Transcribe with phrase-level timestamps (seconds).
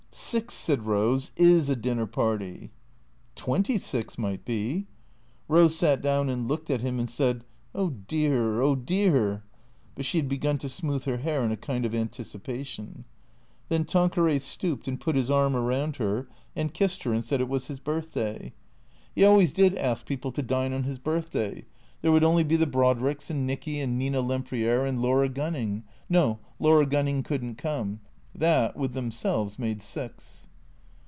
[0.31, 2.71] "Six," said Rose," is a dinner party.""
[3.45, 4.87] Twenty six might be."
[5.47, 9.43] Rose sat down and looked at him and said," Oh dear, oh dear."
[9.95, 13.05] But she had begun to smooth her hair in a kind of an ticipation.
[13.69, 16.27] Then Tanqueray stooped and put his arm around her
[16.57, 18.51] and kissed her and said it was his birthday.
[19.15, 21.65] He always did ask 19 298 THECEEATORS people to dine on his birthday.
[22.01, 25.83] There would only be the Brod ricks and Nicky and Nina Lempriere and Laura Gunning—
[26.09, 28.01] No, Laura Gunning could n't come.
[28.33, 30.47] That, with themselves, made six.